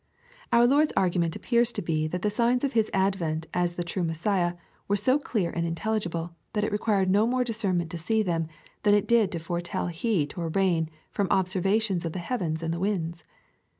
]Our 0.51 0.65
Lord's 0.65 0.91
argument 0.97 1.35
appears 1.35 1.71
to 1.73 1.81
be 1.83 2.07
that 2.07 2.23
the 2.23 2.31
signs 2.31 2.63
of 2.63 2.73
His 2.73 2.89
advent 2.91 3.45
as 3.53 3.75
the 3.75 3.83
true 3.83 4.01
Messiah, 4.03 4.53
were 4.87 4.95
so 4.95 5.19
clear 5.19 5.51
and 5.51 5.63
intelligible, 5.63 6.33
that 6.53 6.63
it 6.63 6.71
required 6.71 7.07
no 7.11 7.27
more 7.27 7.43
discernment 7.43 7.91
to 7.91 7.99
see 7.99 8.23
them, 8.23 8.47
than 8.81 8.95
it 8.95 9.07
did 9.07 9.31
to 9.31 9.37
foretel 9.39 9.89
heat 9.91 10.35
or 10.39 10.49
rain 10.49 10.89
from 11.11 11.27
observations 11.29 12.03
of 12.03 12.13
the 12.13 12.17
heavens 12.17 12.63
and 12.63 12.73
the 12.73 12.79
winds. 12.79 13.25